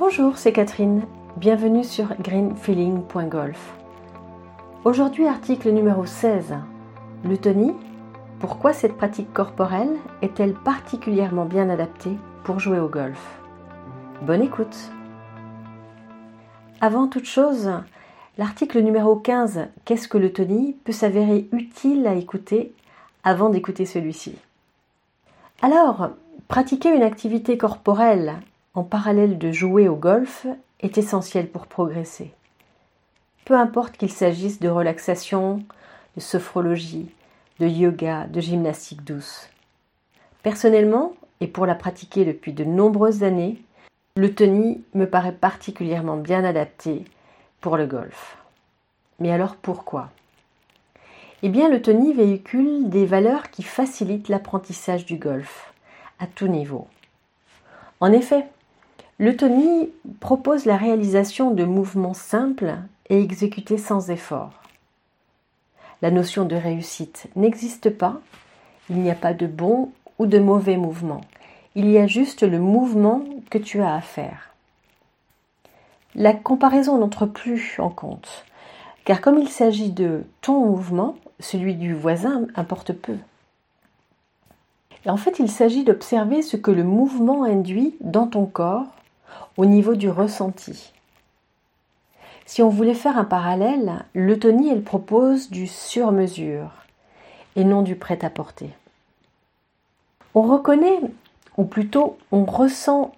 Bonjour, 0.00 0.38
c'est 0.38 0.54
Catherine. 0.54 1.02
Bienvenue 1.36 1.84
sur 1.84 2.14
greenfeeling.golf. 2.22 3.74
Aujourd'hui, 4.84 5.26
article 5.26 5.68
numéro 5.72 6.06
16. 6.06 6.54
L'eutonie. 7.22 7.74
Pourquoi 8.38 8.72
cette 8.72 8.96
pratique 8.96 9.30
corporelle 9.34 9.94
est-elle 10.22 10.54
particulièrement 10.54 11.44
bien 11.44 11.68
adaptée 11.68 12.16
pour 12.44 12.60
jouer 12.60 12.80
au 12.80 12.88
golf? 12.88 13.20
Bonne 14.22 14.40
écoute. 14.40 14.74
Avant 16.80 17.06
toute 17.06 17.26
chose, 17.26 17.70
l'article 18.38 18.80
numéro 18.80 19.16
15, 19.16 19.68
Qu'est-ce 19.84 20.08
que 20.08 20.16
l'eutonie 20.16 20.78
peut 20.82 20.92
s'avérer 20.92 21.46
utile 21.52 22.06
à 22.06 22.14
écouter 22.14 22.72
avant 23.22 23.50
d'écouter 23.50 23.84
celui-ci? 23.84 24.34
Alors, 25.60 26.08
pratiquer 26.48 26.88
une 26.88 27.02
activité 27.02 27.58
corporelle 27.58 28.40
en 28.74 28.84
parallèle 28.84 29.38
de 29.38 29.50
jouer 29.50 29.88
au 29.88 29.96
golf 29.96 30.46
est 30.80 30.96
essentiel 30.96 31.48
pour 31.48 31.66
progresser. 31.66 32.32
Peu 33.44 33.54
importe 33.54 33.96
qu'il 33.96 34.12
s'agisse 34.12 34.60
de 34.60 34.68
relaxation, 34.68 35.64
de 36.16 36.20
sophrologie, 36.20 37.10
de 37.58 37.66
yoga, 37.66 38.26
de 38.26 38.40
gymnastique 38.40 39.04
douce. 39.04 39.48
Personnellement, 40.42 41.14
et 41.40 41.48
pour 41.48 41.66
la 41.66 41.74
pratiquer 41.74 42.24
depuis 42.24 42.52
de 42.52 42.64
nombreuses 42.64 43.24
années, 43.24 43.60
le 44.16 44.34
tennis 44.34 44.78
me 44.94 45.06
paraît 45.06 45.32
particulièrement 45.32 46.16
bien 46.16 46.44
adapté 46.44 47.04
pour 47.60 47.76
le 47.76 47.86
golf. 47.86 48.36
Mais 49.18 49.32
alors 49.32 49.56
pourquoi? 49.56 50.10
Eh 51.42 51.48
bien, 51.48 51.68
le 51.68 51.82
tennis 51.82 52.14
véhicule 52.14 52.88
des 52.88 53.06
valeurs 53.06 53.50
qui 53.50 53.62
facilitent 53.62 54.28
l'apprentissage 54.28 55.06
du 55.06 55.16
golf, 55.16 55.72
à 56.18 56.26
tout 56.26 56.48
niveau. 56.48 56.86
En 58.00 58.12
effet, 58.12 58.46
L'eutonie 59.20 59.90
propose 60.18 60.64
la 60.64 60.78
réalisation 60.78 61.50
de 61.50 61.64
mouvements 61.64 62.14
simples 62.14 62.76
et 63.10 63.20
exécutés 63.20 63.76
sans 63.76 64.08
effort. 64.08 64.62
La 66.00 66.10
notion 66.10 66.46
de 66.46 66.56
réussite 66.56 67.26
n'existe 67.36 67.90
pas. 67.90 68.22
Il 68.88 68.96
n'y 68.96 69.10
a 69.10 69.14
pas 69.14 69.34
de 69.34 69.46
bon 69.46 69.90
ou 70.18 70.24
de 70.24 70.38
mauvais 70.38 70.78
mouvement. 70.78 71.20
Il 71.74 71.90
y 71.90 71.98
a 71.98 72.06
juste 72.06 72.44
le 72.44 72.58
mouvement 72.58 73.22
que 73.50 73.58
tu 73.58 73.82
as 73.82 73.94
à 73.94 74.00
faire. 74.00 74.54
La 76.14 76.32
comparaison 76.32 76.96
n'entre 76.96 77.26
plus 77.26 77.76
en 77.78 77.90
compte, 77.90 78.46
car 79.04 79.20
comme 79.20 79.38
il 79.38 79.50
s'agit 79.50 79.90
de 79.90 80.24
ton 80.40 80.64
mouvement, 80.64 81.16
celui 81.40 81.74
du 81.74 81.92
voisin 81.92 82.46
importe 82.54 82.94
peu. 82.94 83.16
en 85.04 85.18
fait, 85.18 85.38
il 85.38 85.50
s'agit 85.50 85.84
d'observer 85.84 86.40
ce 86.40 86.56
que 86.56 86.70
le 86.70 86.84
mouvement 86.84 87.44
induit 87.44 87.96
dans 88.00 88.26
ton 88.26 88.46
corps 88.46 88.86
au 89.56 89.66
niveau 89.66 89.94
du 89.94 90.08
ressenti. 90.08 90.92
Si 92.46 92.62
on 92.62 92.68
voulait 92.68 92.94
faire 92.94 93.16
un 93.16 93.24
parallèle, 93.24 94.04
l'eutonie, 94.14 94.70
elle 94.70 94.82
propose 94.82 95.50
du 95.50 95.66
sur-mesure 95.66 96.70
et 97.56 97.64
non 97.64 97.82
du 97.82 97.96
prêt-à-porter. 97.96 98.70
On 100.34 100.42
reconnaît, 100.42 101.00
ou 101.56 101.64
plutôt 101.64 102.18
on 102.32 102.44
ressent 102.44 103.12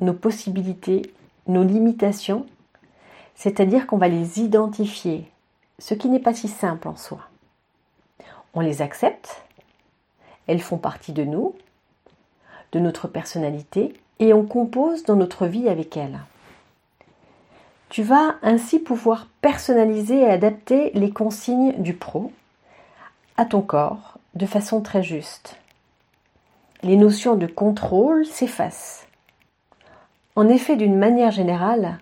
nos 0.00 0.12
possibilités, 0.12 1.12
nos 1.46 1.64
limitations, 1.64 2.46
c'est-à-dire 3.34 3.86
qu'on 3.86 3.98
va 3.98 4.08
les 4.08 4.40
identifier, 4.40 5.30
ce 5.78 5.94
qui 5.94 6.08
n'est 6.08 6.18
pas 6.18 6.34
si 6.34 6.48
simple 6.48 6.88
en 6.88 6.96
soi. 6.96 7.20
On 8.54 8.60
les 8.60 8.82
accepte, 8.82 9.42
elles 10.46 10.62
font 10.62 10.78
partie 10.78 11.12
de 11.12 11.24
nous, 11.24 11.54
de 12.72 12.80
notre 12.80 13.08
personnalité, 13.08 13.94
et 14.18 14.32
on 14.32 14.44
compose 14.44 15.04
dans 15.04 15.16
notre 15.16 15.46
vie 15.46 15.68
avec 15.68 15.96
elle. 15.96 16.20
Tu 17.88 18.02
vas 18.02 18.36
ainsi 18.42 18.78
pouvoir 18.78 19.26
personnaliser 19.40 20.20
et 20.20 20.30
adapter 20.30 20.90
les 20.94 21.10
consignes 21.10 21.80
du 21.80 21.94
pro 21.94 22.32
à 23.36 23.44
ton 23.44 23.62
corps 23.62 24.18
de 24.34 24.46
façon 24.46 24.82
très 24.82 25.02
juste. 25.02 25.56
Les 26.82 26.96
notions 26.96 27.36
de 27.36 27.46
contrôle 27.46 28.26
s'effacent. 28.26 29.06
En 30.36 30.48
effet, 30.48 30.76
d'une 30.76 30.96
manière 30.96 31.32
générale, 31.32 31.98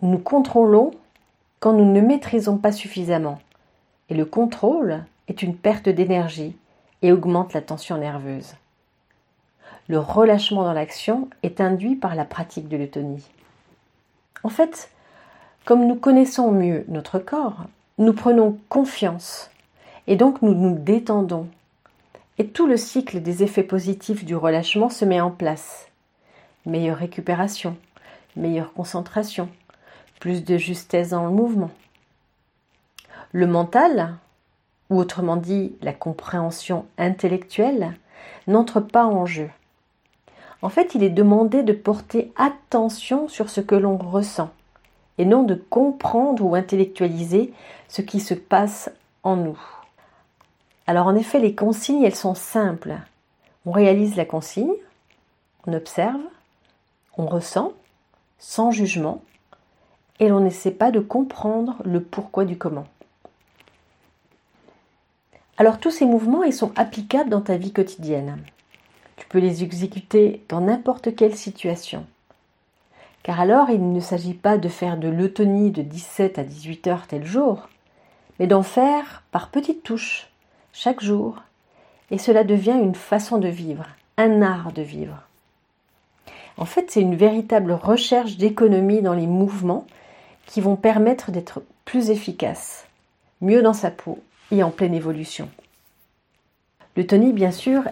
nous 0.00 0.18
contrôlons 0.18 0.92
quand 1.60 1.72
nous 1.72 1.84
ne 1.84 2.00
maîtrisons 2.00 2.56
pas 2.56 2.72
suffisamment. 2.72 3.38
Et 4.08 4.14
le 4.14 4.24
contrôle 4.24 5.04
est 5.28 5.42
une 5.42 5.56
perte 5.56 5.88
d'énergie 5.88 6.56
et 7.02 7.12
augmente 7.12 7.52
la 7.52 7.60
tension 7.60 7.98
nerveuse 7.98 8.54
le 9.88 9.98
relâchement 9.98 10.64
dans 10.64 10.72
l'action 10.72 11.28
est 11.42 11.60
induit 11.60 11.96
par 11.96 12.14
la 12.14 12.24
pratique 12.24 12.68
de 12.68 12.76
l'eutonie. 12.76 13.26
En 14.44 14.48
fait, 14.48 14.90
comme 15.64 15.86
nous 15.86 15.96
connaissons 15.96 16.50
mieux 16.50 16.84
notre 16.88 17.18
corps, 17.18 17.64
nous 17.98 18.12
prenons 18.12 18.58
confiance 18.68 19.50
et 20.06 20.16
donc 20.16 20.42
nous 20.42 20.54
nous 20.54 20.76
détendons. 20.76 21.48
Et 22.38 22.46
tout 22.46 22.66
le 22.66 22.76
cycle 22.76 23.20
des 23.20 23.42
effets 23.42 23.62
positifs 23.62 24.24
du 24.24 24.34
relâchement 24.34 24.88
se 24.88 25.04
met 25.04 25.20
en 25.20 25.30
place. 25.30 25.88
Meilleure 26.66 26.96
récupération, 26.96 27.76
meilleure 28.36 28.72
concentration, 28.72 29.48
plus 30.18 30.44
de 30.44 30.56
justesse 30.56 31.10
dans 31.10 31.24
le 31.24 31.30
mouvement. 31.30 31.70
Le 33.32 33.46
mental, 33.46 34.14
ou 34.90 34.98
autrement 34.98 35.36
dit 35.36 35.74
la 35.82 35.92
compréhension 35.92 36.86
intellectuelle, 36.98 37.94
n'entre 38.46 38.80
pas 38.80 39.06
en 39.06 39.26
jeu. 39.26 39.50
En 40.62 40.68
fait, 40.68 40.94
il 40.94 41.02
est 41.02 41.10
demandé 41.10 41.62
de 41.62 41.72
porter 41.72 42.32
attention 42.36 43.28
sur 43.28 43.50
ce 43.50 43.60
que 43.60 43.74
l'on 43.74 43.96
ressent 43.98 44.50
et 45.18 45.24
non 45.24 45.42
de 45.42 45.54
comprendre 45.54 46.44
ou 46.44 46.54
intellectualiser 46.54 47.52
ce 47.88 48.02
qui 48.02 48.20
se 48.20 48.34
passe 48.34 48.90
en 49.22 49.36
nous. 49.36 49.60
Alors 50.86 51.06
en 51.06 51.14
effet, 51.14 51.38
les 51.38 51.54
consignes, 51.54 52.02
elles 52.02 52.14
sont 52.14 52.34
simples. 52.34 52.96
On 53.66 53.72
réalise 53.72 54.16
la 54.16 54.24
consigne, 54.24 54.72
on 55.66 55.72
observe, 55.74 56.20
on 57.16 57.26
ressent, 57.26 57.72
sans 58.38 58.70
jugement, 58.70 59.22
et 60.18 60.28
l'on 60.28 60.40
n'essaie 60.40 60.72
pas 60.72 60.90
de 60.90 61.00
comprendre 61.00 61.76
le 61.84 62.00
pourquoi 62.00 62.44
du 62.44 62.56
comment. 62.56 62.86
Alors 65.56 65.78
tous 65.78 65.90
ces 65.90 66.06
mouvements, 66.06 66.42
ils 66.42 66.54
sont 66.54 66.72
applicables 66.76 67.30
dans 67.30 67.42
ta 67.42 67.56
vie 67.56 67.72
quotidienne. 67.72 68.38
Tu 69.22 69.28
peux 69.28 69.38
les 69.38 69.62
exécuter 69.62 70.42
dans 70.48 70.62
n'importe 70.62 71.14
quelle 71.14 71.36
situation. 71.36 72.06
Car 73.22 73.40
alors, 73.40 73.70
il 73.70 73.92
ne 73.92 74.00
s'agit 74.00 74.34
pas 74.34 74.58
de 74.58 74.68
faire 74.68 74.96
de 74.96 75.06
l'eutonie 75.06 75.70
de 75.70 75.80
17 75.80 76.40
à 76.40 76.42
18 76.42 76.88
heures 76.88 77.06
tel 77.06 77.24
jour, 77.24 77.68
mais 78.40 78.48
d'en 78.48 78.64
faire 78.64 79.22
par 79.30 79.50
petites 79.50 79.84
touches, 79.84 80.28
chaque 80.72 81.00
jour, 81.00 81.36
et 82.10 82.18
cela 82.18 82.42
devient 82.42 82.76
une 82.82 82.96
façon 82.96 83.38
de 83.38 83.46
vivre, 83.46 83.86
un 84.18 84.42
art 84.42 84.72
de 84.72 84.82
vivre. 84.82 85.22
En 86.56 86.64
fait, 86.64 86.90
c'est 86.90 87.00
une 87.00 87.14
véritable 87.14 87.70
recherche 87.70 88.38
d'économie 88.38 89.02
dans 89.02 89.14
les 89.14 89.28
mouvements 89.28 89.86
qui 90.46 90.60
vont 90.60 90.74
permettre 90.74 91.30
d'être 91.30 91.62
plus 91.84 92.10
efficace, 92.10 92.88
mieux 93.40 93.62
dans 93.62 93.72
sa 93.72 93.92
peau 93.92 94.18
et 94.50 94.64
en 94.64 94.70
pleine 94.70 94.94
évolution. 94.94 95.48
L'eutonie, 96.96 97.32
bien 97.32 97.52
sûr, 97.52 97.84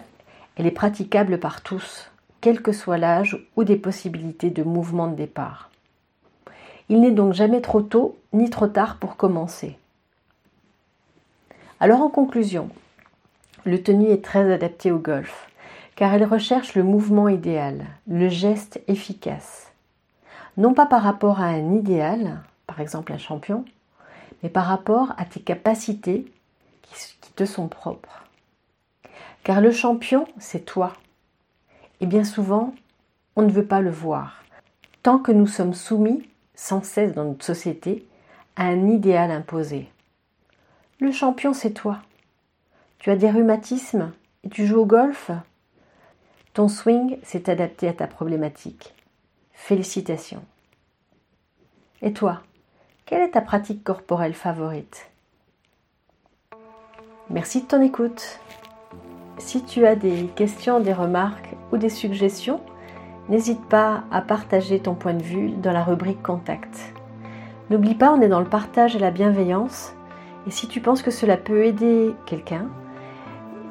elle 0.55 0.65
est 0.65 0.71
praticable 0.71 1.39
par 1.39 1.61
tous, 1.61 2.11
quel 2.41 2.61
que 2.61 2.71
soit 2.71 2.97
l'âge 2.97 3.47
ou 3.55 3.63
des 3.63 3.77
possibilités 3.77 4.49
de 4.49 4.63
mouvement 4.63 5.07
de 5.07 5.15
départ. 5.15 5.69
Il 6.89 7.01
n'est 7.01 7.11
donc 7.11 7.33
jamais 7.33 7.61
trop 7.61 7.81
tôt 7.81 8.17
ni 8.33 8.49
trop 8.49 8.67
tard 8.67 8.97
pour 8.97 9.15
commencer. 9.15 9.77
Alors 11.79 12.01
en 12.01 12.09
conclusion, 12.09 12.69
le 13.63 13.81
tenue 13.81 14.09
est 14.09 14.23
très 14.23 14.51
adapté 14.51 14.91
au 14.91 14.97
golf, 14.97 15.49
car 15.95 16.13
elle 16.13 16.25
recherche 16.25 16.75
le 16.75 16.83
mouvement 16.83 17.29
idéal, 17.29 17.85
le 18.07 18.27
geste 18.27 18.81
efficace. 18.87 19.71
Non 20.57 20.73
pas 20.73 20.85
par 20.85 21.03
rapport 21.03 21.39
à 21.39 21.45
un 21.45 21.73
idéal, 21.73 22.41
par 22.67 22.81
exemple 22.81 23.13
un 23.13 23.17
champion, 23.17 23.65
mais 24.43 24.49
par 24.49 24.65
rapport 24.65 25.13
à 25.17 25.25
tes 25.25 25.39
capacités 25.39 26.25
qui 27.21 27.31
te 27.33 27.45
sont 27.45 27.67
propres. 27.67 28.20
Car 29.43 29.61
le 29.61 29.71
champion, 29.71 30.27
c'est 30.37 30.65
toi. 30.65 30.93
Et 31.99 32.05
bien 32.05 32.23
souvent, 32.23 32.73
on 33.35 33.41
ne 33.41 33.51
veut 33.51 33.65
pas 33.65 33.81
le 33.81 33.89
voir, 33.89 34.43
tant 35.03 35.19
que 35.19 35.31
nous 35.31 35.47
sommes 35.47 35.73
soumis, 35.73 36.27
sans 36.53 36.83
cesse 36.83 37.13
dans 37.13 37.25
notre 37.25 37.45
société, 37.45 38.05
à 38.55 38.65
un 38.65 38.87
idéal 38.89 39.31
imposé. 39.31 39.89
Le 40.99 41.11
champion, 41.11 41.53
c'est 41.53 41.73
toi. 41.73 41.99
Tu 42.99 43.09
as 43.09 43.15
des 43.15 43.31
rhumatismes 43.31 44.11
et 44.43 44.49
tu 44.49 44.67
joues 44.67 44.81
au 44.81 44.85
golf 44.85 45.31
Ton 46.53 46.67
swing 46.67 47.17
s'est 47.23 47.49
adapté 47.49 47.87
à 47.87 47.93
ta 47.93 48.05
problématique. 48.05 48.93
Félicitations. 49.53 50.43
Et 52.03 52.13
toi, 52.13 52.41
quelle 53.05 53.21
est 53.21 53.31
ta 53.31 53.41
pratique 53.41 53.83
corporelle 53.83 54.33
favorite? 54.33 55.09
Merci 57.29 57.61
de 57.61 57.67
ton 57.67 57.81
écoute. 57.81 58.39
Si 59.37 59.63
tu 59.63 59.85
as 59.85 59.95
des 59.95 60.27
questions, 60.35 60.79
des 60.79 60.93
remarques 60.93 61.55
ou 61.71 61.77
des 61.77 61.89
suggestions, 61.89 62.61
n'hésite 63.29 63.63
pas 63.65 64.03
à 64.11 64.21
partager 64.21 64.79
ton 64.79 64.93
point 64.93 65.13
de 65.13 65.23
vue 65.23 65.51
dans 65.51 65.71
la 65.71 65.83
rubrique 65.83 66.21
Contact. 66.21 66.93
N'oublie 67.69 67.95
pas, 67.95 68.13
on 68.13 68.21
est 68.21 68.27
dans 68.27 68.39
le 68.39 68.45
partage 68.45 68.95
et 68.95 68.99
la 68.99 69.11
bienveillance. 69.11 69.93
Et 70.47 70.51
si 70.51 70.67
tu 70.67 70.81
penses 70.81 71.01
que 71.01 71.11
cela 71.11 71.37
peut 71.37 71.65
aider 71.65 72.13
quelqu'un, 72.25 72.67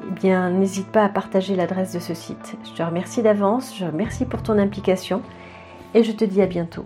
eh 0.07 0.11
bien, 0.11 0.49
n'hésite 0.49 0.87
pas 0.87 1.03
à 1.03 1.09
partager 1.09 1.55
l'adresse 1.55 1.93
de 1.93 1.99
ce 1.99 2.13
site. 2.13 2.57
Je 2.65 2.71
te 2.71 2.83
remercie 2.83 3.21
d'avance, 3.21 3.75
je 3.77 3.85
remercie 3.85 4.25
pour 4.25 4.41
ton 4.41 4.57
implication 4.57 5.21
et 5.93 6.03
je 6.03 6.11
te 6.11 6.25
dis 6.25 6.41
à 6.41 6.47
bientôt. 6.47 6.85